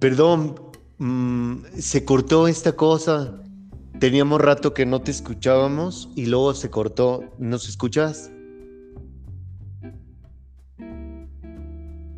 [0.00, 0.54] Perdón,
[0.96, 3.38] mm, se cortó esta cosa.
[3.98, 7.22] Teníamos rato que no te escuchábamos y luego se cortó.
[7.38, 8.30] ¿Nos escuchas?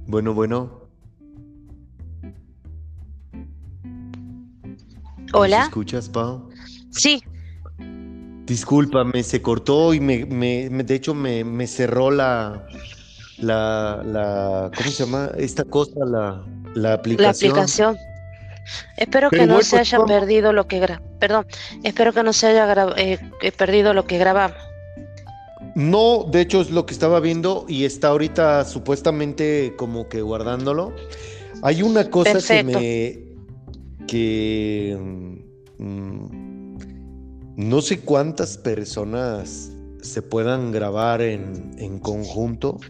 [0.07, 0.89] Bueno, bueno.
[5.33, 5.59] Hola.
[5.59, 6.49] ¿Me escuchas, Pau?
[6.91, 7.21] Sí.
[8.47, 12.65] Discúlpame, se cortó y me, me, de hecho me, me, cerró la,
[13.39, 15.31] la, la, ¿cómo se llama?
[15.37, 17.55] Esta cosa, la, la aplicación.
[17.55, 17.99] La aplicación.
[18.97, 21.47] Espero que no se haya perdido lo que gra perdón,
[21.85, 23.19] espero que no se haya eh,
[23.57, 24.57] perdido lo que grabamos.
[25.77, 30.93] No, de hecho es lo que estaba viendo y está ahorita supuestamente como que guardándolo.
[31.63, 34.99] Hay una cosa que me que
[35.79, 36.77] mm,
[37.57, 39.71] no sé cuántas personas
[40.03, 42.81] se puedan grabar en, en conjunto.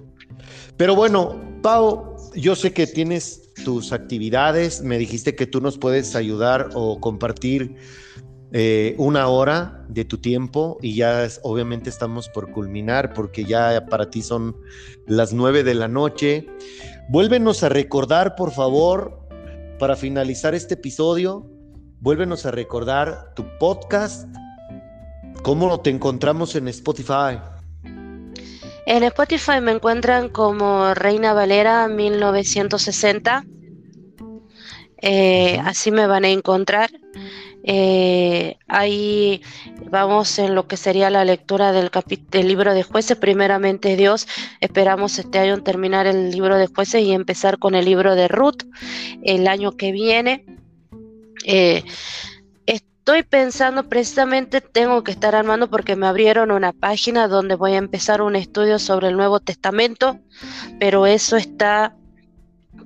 [0.79, 6.17] Pero bueno, Pau, yo sé que tienes tus actividades, me dijiste que tú nos puedes
[6.17, 7.77] ayudar o compartir
[8.55, 14.11] eh, una hora de tu tiempo y ya obviamente estamos por culminar porque ya para
[14.11, 14.57] ti son
[15.07, 16.47] las nueve de la noche.
[17.09, 19.27] Vuélvenos a recordar, por favor,
[19.79, 21.51] para finalizar este episodio,
[22.01, 24.29] vuélvenos a recordar tu podcast,
[25.43, 27.39] cómo te encontramos en Spotify.
[28.87, 33.45] En Spotify me encuentran como Reina Valera 1960.
[35.01, 36.91] Eh, así me van a encontrar.
[37.65, 39.41] Eh, ahí
[39.89, 41.91] vamos en lo que sería la lectura del,
[42.31, 43.17] del libro de jueces.
[43.17, 44.27] Primeramente Dios,
[44.61, 48.65] esperamos este año terminar el libro de jueces y empezar con el libro de Ruth
[49.23, 50.45] el año que viene.
[51.45, 51.85] Eh,
[53.03, 57.79] estoy pensando, precisamente tengo que estar armando porque me abrieron una página donde voy a
[57.79, 60.21] empezar un estudio sobre el Nuevo Testamento,
[60.79, 61.97] pero eso está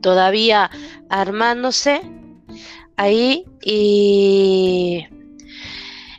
[0.01, 0.71] todavía
[1.11, 2.01] armándose
[2.97, 5.07] ahí y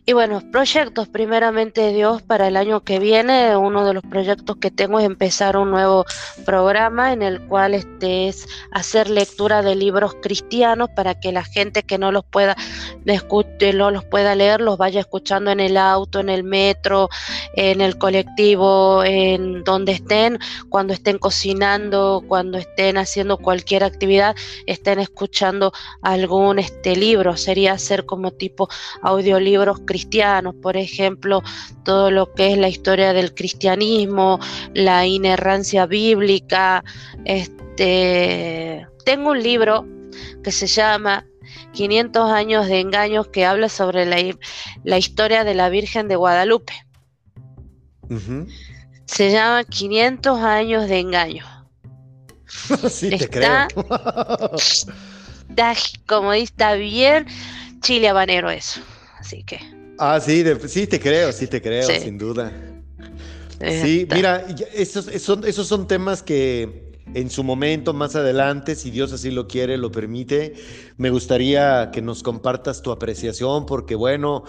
[0.09, 4.71] y bueno, proyectos, primeramente Dios, para el año que viene, uno de los proyectos que
[4.71, 6.05] tengo es empezar un nuevo
[6.45, 11.83] programa en el cual este es hacer lectura de libros cristianos para que la gente
[11.83, 12.55] que no los pueda
[13.03, 17.09] los pueda leer, los vaya escuchando en el auto, en el metro,
[17.53, 24.99] en el colectivo, en donde estén, cuando estén cocinando, cuando estén haciendo cualquier actividad, estén
[24.99, 28.69] escuchando algún este libro, sería hacer como tipo
[29.01, 31.41] audiolibros cristianos cristianos, por ejemplo,
[31.83, 34.39] todo lo que es la historia del cristianismo,
[34.75, 36.83] la inerrancia bíblica.
[37.25, 39.87] Este, tengo un libro
[40.43, 41.25] que se llama
[41.73, 46.73] 500 años de engaños que habla sobre la, historia de la Virgen de Guadalupe.
[49.05, 51.47] Se llama 500 años de engaños.
[52.89, 53.67] sí, te creo.
[55.49, 55.73] está,
[56.05, 57.25] como dice, está bien
[57.81, 58.81] chile habanero eso.
[59.19, 59.76] Así que.
[59.97, 62.51] Ah, sí, sí te creo, sí te creo, sin duda.
[63.59, 69.31] Sí, mira, esos, esos son temas que en su momento, más adelante, si Dios así
[69.31, 70.53] lo quiere, lo permite,
[70.97, 74.43] me gustaría que nos compartas tu apreciación, porque bueno,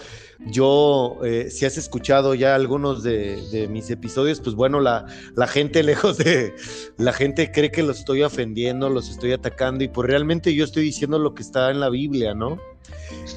[0.47, 5.05] yo, eh, si has escuchado ya algunos de, mis episodios, pues bueno, la,
[5.35, 6.53] la, gente lejos de,
[6.97, 10.83] la gente cree que los estoy ofendiendo, los estoy atacando, y pues realmente yo estoy
[10.83, 12.59] diciendo lo que está en la Biblia, ¿no?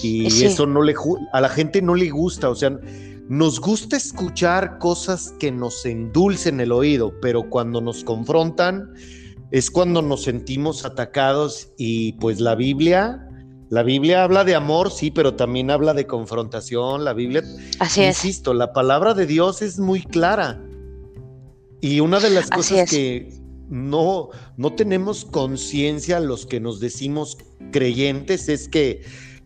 [0.03, 0.95] Y eso no le,
[1.33, 2.77] a la gente no le gusta, o sea,
[3.29, 8.93] nos gusta escuchar cosas que nos endulcen el oído, pero cuando nos confrontan
[9.51, 13.29] es cuando nos sentimos atacados y pues la Biblia,
[13.69, 17.43] la Biblia habla de amor, sí, pero también habla de confrontación, la Biblia,
[17.79, 20.61] Así insisto, la palabra de Dios es muy clara.
[21.81, 23.33] Y una de las cosas que
[23.69, 27.39] no, no tenemos conciencia los que nos decimos
[27.73, 29.03] creyentes es que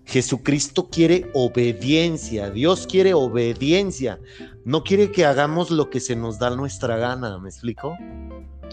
[0.07, 4.21] Jesucristo quiere obediencia, Dios quiere obediencia,
[4.65, 7.97] no quiere que hagamos lo que se nos da nuestra gana, ¿me explico?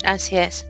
[0.06, 0.68] Así es.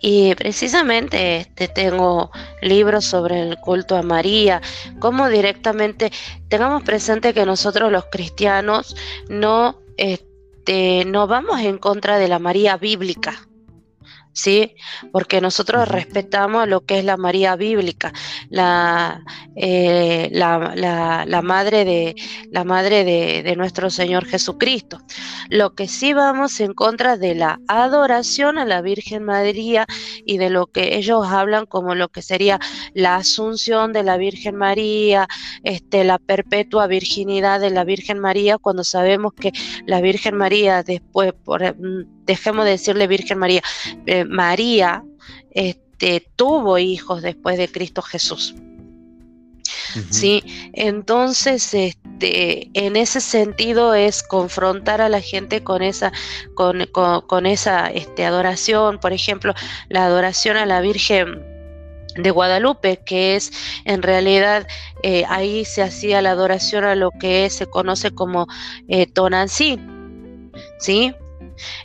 [0.00, 2.30] Y precisamente este, tengo
[2.62, 4.60] libros sobre el culto a María,
[4.98, 6.10] cómo directamente
[6.48, 8.96] tengamos presente que nosotros los cristianos
[9.28, 13.46] no, este, no vamos en contra de la María bíblica.
[14.32, 14.74] ¿Sí?
[15.12, 18.12] Porque nosotros respetamos lo que es la María bíblica,
[18.48, 19.22] la,
[19.56, 22.14] eh, la, madre, de,
[22.50, 24.98] la madre de, nuestro Señor Jesucristo.
[25.48, 29.86] Lo que sí vamos en contra de la adoración a la Virgen María
[30.24, 32.60] y de lo que ellos hablan como lo que sería
[32.94, 35.28] la asunción de la Virgen María,
[35.64, 39.52] este, la perpetua virginidad de la Virgen María, cuando sabemos que
[39.86, 43.62] la Virgen María después, por, mm, dejemos de decirle Virgen María,
[44.06, 45.02] eh, María,
[45.50, 48.54] este, tuvo hijos después de Cristo Jesús.
[50.10, 50.42] ¿sí?
[50.72, 56.12] Entonces, este, en ese sentido es confrontar a la gente con esa,
[56.54, 59.54] con, con, esa este, adoración, por ejemplo,
[59.88, 61.42] la adoración a la Virgen
[62.16, 63.52] de Guadalupe, que es
[63.84, 64.66] en realidad
[65.02, 68.46] eh, ahí se hacía la adoración a lo que se conoce como
[68.88, 69.78] eh, Tonancí,
[70.78, 71.14] ¿sí?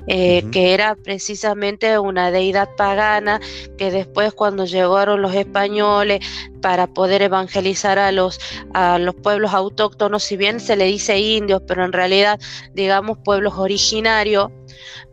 [0.08, 3.40] Eh, que era precisamente una deidad pagana
[3.78, 6.20] que después cuando llegaron los españoles
[6.62, 8.40] para poder evangelizar a los,
[8.74, 12.40] a los pueblos autóctonos, si bien se le dice indios, pero en realidad
[12.74, 14.52] digamos pueblos originarios,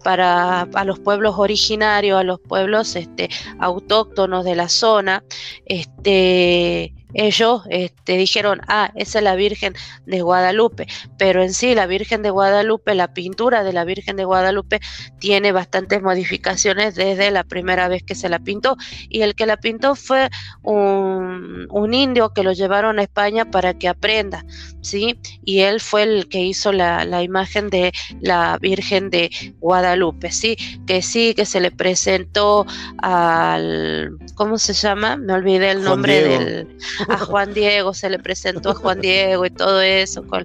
[0.02, 3.28] para a los pueblos originarios, a los pueblos este,
[3.58, 5.24] autóctonos de la zona,
[5.66, 9.74] este, ellos este, dijeron, ah, esa es la Virgen
[10.06, 10.86] de Guadalupe,
[11.18, 14.80] pero en sí la Virgen de Guadalupe, la pintura de la Virgen de Guadalupe
[15.18, 18.76] tiene bastantes modificaciones desde la primera vez que se la pintó
[19.08, 20.30] y el que la pintó fue
[20.62, 24.46] un, indio que lo llevaron a España para que aprenda,
[24.80, 25.18] ¿sí?
[25.44, 29.30] Y él fue el que hizo la, la imagen de la Virgen de
[29.60, 30.56] Guadalupe, ¿sí?
[30.86, 32.64] Que sí, que se le presentó
[32.98, 35.16] al, ¿cómo se llama?
[35.16, 39.50] Me olvidé el nombre del a Juan Diego, se le presentó a Juan Diego y
[39.50, 40.26] todo eso.
[40.26, 40.44] Con,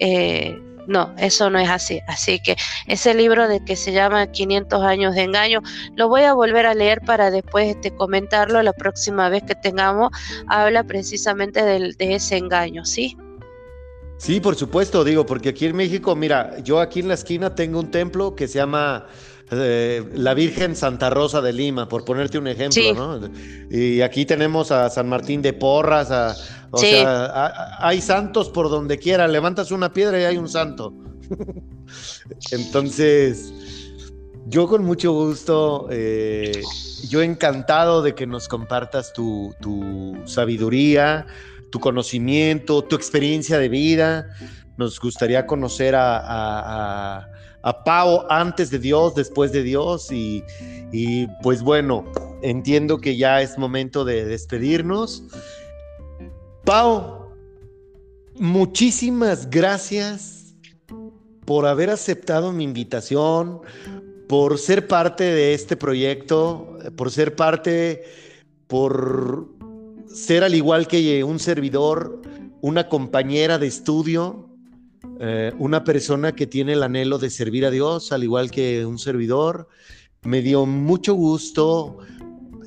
[0.00, 2.00] eh, no, eso no es así.
[2.06, 2.56] Así que
[2.86, 5.62] ese libro de que se llama 500 años de engaño,
[5.96, 10.10] lo voy a volver a leer para después este, comentarlo la próxima vez que tengamos.
[10.48, 13.16] Habla precisamente de, de ese engaño, ¿sí?
[14.18, 17.78] Sí, por supuesto, digo, porque aquí en México, mira, yo aquí en la esquina tengo
[17.78, 19.06] un templo que se llama
[19.50, 23.30] eh, la Virgen Santa Rosa de Lima, por ponerte un ejemplo, ¿no?
[23.70, 26.10] Y aquí tenemos a San Martín de Porras,
[26.72, 30.92] o sea, hay santos por donde quiera, levantas una piedra y hay un santo.
[32.50, 33.52] Entonces,
[34.46, 36.60] yo con mucho gusto, eh,
[37.08, 39.54] yo encantado de que nos compartas tu,
[40.24, 41.26] sabiduría,
[41.70, 44.26] tu conocimiento, tu experiencia de vida.
[44.76, 47.35] Nos gustaría conocer a a
[47.84, 50.42] Pau antes de Dios, después de Dios y,
[51.42, 52.04] pues bueno,
[52.42, 55.24] entiendo que ya es momento de despedirnos.
[56.64, 57.32] Pau,
[58.36, 60.54] muchísimas gracias
[61.44, 63.60] por haber aceptado mi invitación,
[64.28, 68.04] por ser parte de este proyecto, por ser parte,
[68.66, 69.48] por
[70.06, 72.22] ser al igual que un servidor,
[72.60, 74.45] una compañera de estudio
[75.20, 78.98] eh, una persona que tiene el anhelo de servir a Dios, al igual que un
[78.98, 79.68] servidor.
[80.22, 81.98] Me dio mucho gusto.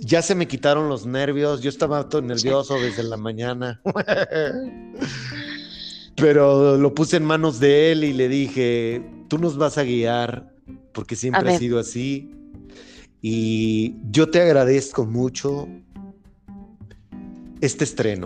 [0.02, 1.62] Ya se me quitaron los nervios.
[1.62, 3.82] Yo estaba todo nervioso desde la mañana.
[6.16, 10.54] Pero lo puse en manos de él y le dije, tú nos vas a guiar,
[10.94, 12.32] porque siempre ha sido así.
[13.22, 15.68] Y yo te agradezco mucho
[17.62, 18.26] este estreno.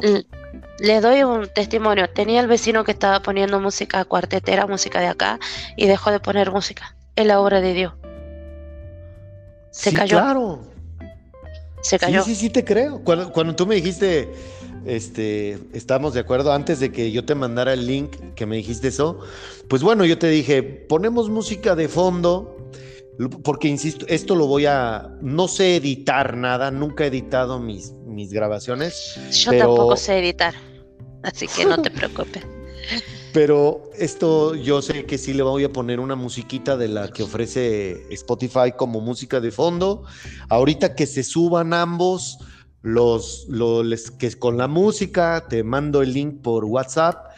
[0.80, 2.10] Le doy un testimonio.
[2.10, 5.40] Tenía el vecino que estaba poniendo música cuartetera, música de acá,
[5.78, 6.96] y dejó de poner música.
[7.16, 7.94] Es la obra de Dios.
[9.72, 10.18] Se sí, cayó.
[10.18, 10.62] Claro.
[11.81, 12.24] Se cayó.
[12.24, 13.04] Sí, sí, sí, te creo.
[13.04, 14.31] Cuando, cuando tú me dijiste,
[14.86, 18.88] este, estamos de acuerdo, antes de que yo te mandara el link, que me dijiste
[18.88, 19.19] eso,
[19.68, 22.64] pues bueno, yo te dije, ponemos música de fondo
[23.44, 28.31] porque insisto, esto lo voy a, no sé editar nada, nunca he editado mis, mis
[28.33, 29.19] grabaciones.
[29.31, 30.54] Yo tampoco sé editar,
[31.23, 32.44] así que no te preocupes.
[33.33, 37.23] Pero esto yo sé que sí le voy a poner una musiquita de la que
[37.23, 40.03] ofrece Spotify como música de fondo.
[40.49, 42.37] Ahorita que se suban ambos,
[42.83, 47.31] los, los que con la música, te mando el link por WhatsApp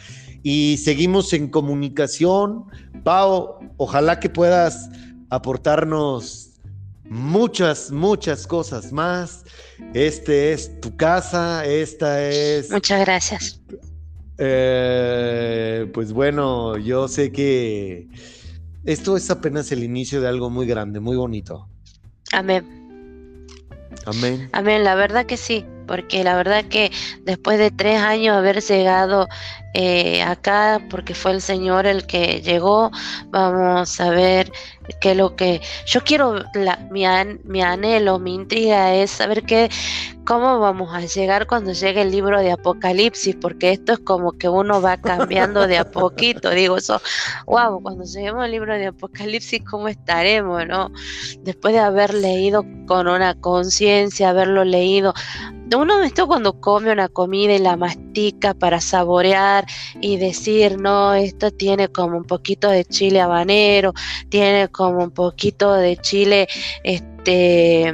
[0.44, 2.66] y seguimos en comunicación.
[3.04, 4.90] Pau, ojalá que puedas
[5.30, 6.45] aportarnos
[7.10, 9.44] muchas, muchas cosas más.
[9.94, 12.72] Este es tu casa, esta es...
[12.72, 13.62] Muchas gracias.
[14.38, 18.08] Eh, pues bueno, yo sé que
[18.84, 21.68] esto es apenas el inicio de algo muy grande, muy bonito.
[22.34, 23.48] Amén.
[24.06, 24.50] Amén.
[24.52, 29.28] Amén, la verdad que sí, porque la verdad que después de tres años haber llegado
[29.74, 32.92] eh, acá, porque fue el Señor el que llegó,
[33.30, 34.50] vamos a ver
[35.02, 36.36] que lo que yo quiero,
[36.92, 37.04] mi,
[37.44, 39.70] mi, anhelo, mi intriga es saber qué,
[40.26, 44.48] cómo vamos a llegar cuando llegue el libro de Apocalipsis, porque esto es como que
[44.48, 46.52] uno va cambiando de a poquito.
[46.52, 47.02] Digo, eso,
[47.46, 50.92] wow, cuando lleguemos al libro de Apocalipsis, ¿cómo estaremos, no?
[51.42, 55.14] Después de haber leído con una conciencia, haberlo leído.
[55.74, 59.66] Uno esto cuando come una comida y la mastica para saborear
[60.00, 63.94] y decir, no, esto tiene como un poquito de chile habanero,
[64.30, 66.48] tiene como un poquito de chile,
[66.84, 67.94] este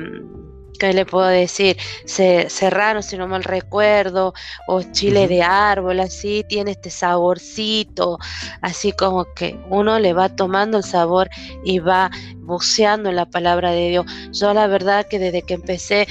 [0.81, 1.77] que le puedo decir?
[2.05, 4.33] serrano, si no mal recuerdo,
[4.67, 8.17] o chile de árbol, así, tiene este saborcito,
[8.61, 11.29] así como que uno le va tomando el sabor
[11.63, 14.05] y va buceando en la palabra de Dios.
[14.31, 16.07] Yo la verdad que desde que empecé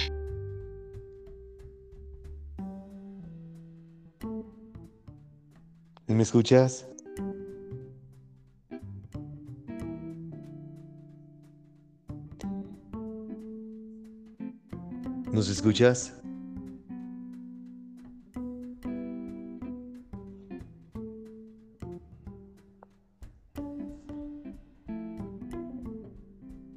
[6.11, 6.89] ¿Me escuchas?
[15.33, 16.21] ¿Nos escuchas?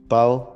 [0.08, 0.53] Pau.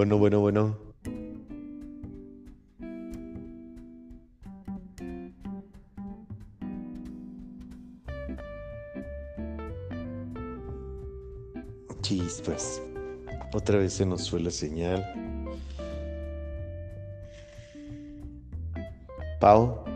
[0.00, 0.78] Bueno, bueno, bueno.
[12.00, 12.80] Chispas.
[13.52, 15.04] Otra vez se nos fue la señal.
[19.38, 19.89] Pau.